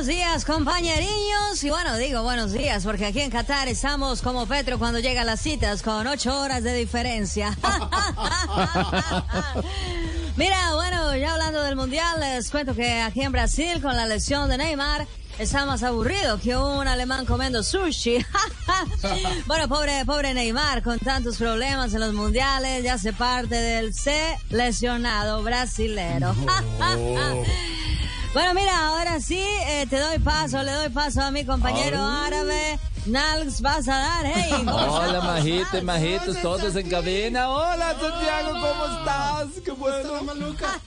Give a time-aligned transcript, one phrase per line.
[0.00, 1.62] buenos días, compañeriños.
[1.62, 5.24] Y bueno, digo buenos días porque aquí en Qatar estamos como Petro cuando llega a
[5.24, 7.54] las citas con ocho horas de diferencia.
[10.36, 14.48] Mira, bueno, ya hablando del mundial, les cuento que aquí en Brasil, con la lesión
[14.48, 15.06] de Neymar,
[15.38, 18.24] está más aburrido que un alemán comiendo sushi.
[19.46, 24.18] bueno, pobre, pobre Neymar, con tantos problemas en los mundiales, ya se parte del C
[24.48, 26.34] lesionado brasilero.
[28.32, 32.78] Bueno, mira, ahora sí, eh, te doy paso, le doy paso a mi compañero árabe.
[33.06, 34.52] Nalgs, vas a dar, hey.
[34.58, 37.48] ¿cómo Hola, majitos, majitos, todos en cabina.
[37.48, 39.46] Hola, Santiago, ¿cómo estás?
[39.64, 40.10] Qué bueno.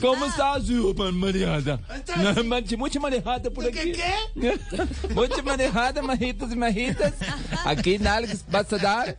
[0.00, 0.64] ¿Cómo estás?
[2.16, 3.92] No, manche, mucha manejada por aquí.
[3.92, 4.58] ¿Qué?
[5.14, 7.14] mucha manejada, majitos y majitas.
[7.64, 9.16] Aquí, Nalgs, vas a dar.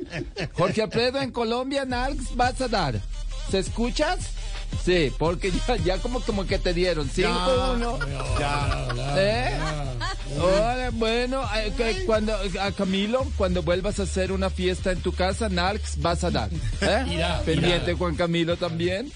[0.53, 3.01] Jorge Alfredo, en Colombia, Nalgs, vas a dar.
[3.49, 4.40] ¿Se escuchas?
[4.83, 7.99] Sí, porque ya, ya como, como que te dieron 5-1.
[9.17, 9.59] ¿Eh?
[10.39, 15.11] Ahora, bueno, eh, que cuando a Camilo, cuando vuelvas a hacer una fiesta en tu
[15.11, 16.49] casa, Narcs vas a dar.
[16.81, 17.23] ¿eh?
[17.45, 19.11] Pendiente Juan Camilo también.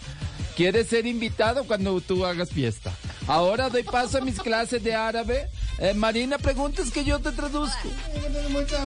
[0.56, 2.94] ¿Quieres ser invitado cuando tú hagas fiesta?
[3.28, 5.48] Ahora doy paso a mis clases de árabe.
[5.80, 7.90] Eh, Marina, preguntas que yo te traduzco.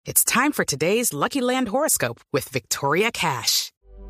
[0.04, 3.72] It's time for today's Lucky Land horoscope with Victoria Cash.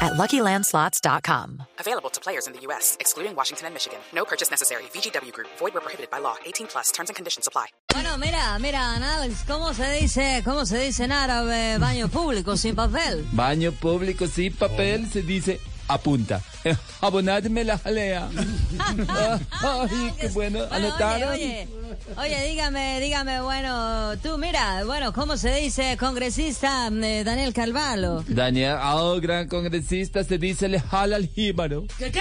[0.00, 1.62] at LuckyLandSlots.com.
[1.78, 3.98] Available to players in the U.S., excluding Washington and Michigan.
[4.14, 4.84] No purchase necessary.
[4.92, 6.36] VGW Group, void where prohibited by law.
[6.44, 7.66] 18 plus terms and conditions apply.
[7.92, 12.74] Bueno, mira, mira, Nalgs, ¿cómo se dice, cómo se dice en árabe baño público sin
[12.74, 13.24] papel?
[13.32, 16.40] Baño público sin papel se dice apunta.
[17.00, 18.28] Abonadme la jalea.
[19.08, 20.58] Ay, qué bueno.
[20.60, 21.32] Bueno, ¿Anotaron?
[21.32, 21.68] Oye,
[22.16, 28.24] oye, oye, dígame, dígame, bueno, tú mira, bueno, ¿cómo se dice congresista eh, Daniel Calvalo?
[28.28, 31.84] Daniel, oh, gran congresista, se dice le jala al jíbaro.
[31.98, 32.20] ¿Qué, qué?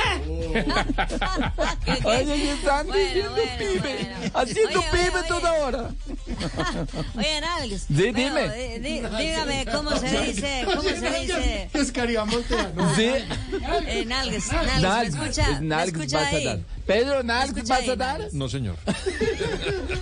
[2.05, 4.31] Oye, y están Bueno, diciendo bueno, pibe, bueno.
[4.33, 5.61] haciendo Oye, pibe oye, toda oye.
[5.63, 5.89] hora.
[7.17, 7.81] Oye, Nalgs.
[7.81, 8.79] Sí, bueno, dime.
[8.79, 11.69] di- di- dígame, ¿cómo se dice, cómo se dice?
[11.73, 12.95] Es Cariamonte, ¿no?
[12.95, 13.03] Sí,
[13.87, 15.51] Eh, Nalgs, Nalgs, ¿me Nalgs, escucha?
[15.51, 16.45] es ¿Me Nalgs escucha vas a ahí?
[16.45, 16.59] dar.
[16.85, 18.21] Pedro, Nalgs escucha vas a dar.
[18.33, 18.75] No, señor.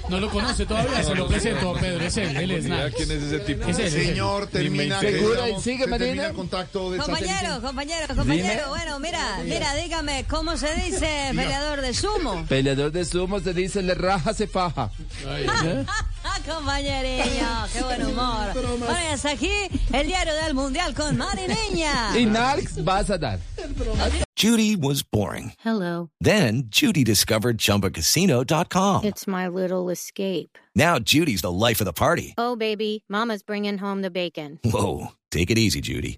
[0.10, 2.04] No lo conoce todavía, se lo presento, Pedro.
[2.04, 2.96] Es él, él es Nalgs.
[2.96, 3.66] ¿Quién es ese tipo?
[3.70, 3.92] Es él.
[3.92, 5.00] Señor, termina.
[5.00, 6.34] Termina- y sigue, Marina.
[6.34, 8.70] contacto de Compañero, compañero, compañero.
[8.70, 12.46] Bueno, mira, mira, dígame, ¿cómo se dice peleador de sumo?
[12.50, 14.90] Peleador de sumo se dice le raja, se faja.
[15.26, 15.86] Ah,
[16.44, 18.54] compañerillo, qué buen humor.
[18.54, 19.52] Bueno, y hasta aquí
[19.94, 22.12] el diario del mundial con Mari Niña.
[22.18, 23.40] Y Nalgs vas a dar.
[24.36, 25.54] Judy was boring.
[25.64, 26.10] Hello.
[26.20, 29.04] Then Judy discovered ChumbaCasino.com.
[29.04, 30.58] It's my little escape.
[30.76, 32.34] Now Judy's the life of the party.
[32.38, 34.60] Oh, baby, Mama's bringing home the bacon.
[34.64, 36.18] Whoa, take it easy, Judy.